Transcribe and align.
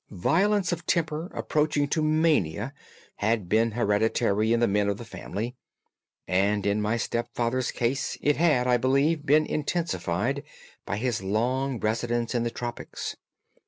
Violence 0.09 0.71
of 0.71 0.87
temper 0.87 1.27
approaching 1.31 1.87
to 1.89 2.01
mania 2.01 2.73
has 3.17 3.37
been 3.41 3.69
hereditary 3.73 4.51
in 4.51 4.59
the 4.59 4.67
men 4.67 4.89
of 4.89 4.97
the 4.97 5.05
family, 5.05 5.55
and 6.27 6.65
in 6.65 6.81
my 6.81 6.97
stepfather's 6.97 7.69
case 7.69 8.17
it 8.19 8.35
had, 8.35 8.65
I 8.65 8.77
believe, 8.77 9.27
been 9.27 9.45
intensified 9.45 10.41
by 10.87 10.97
his 10.97 11.21
long 11.21 11.79
residence 11.79 12.33
in 12.33 12.41
the 12.41 12.49
tropics. 12.49 13.15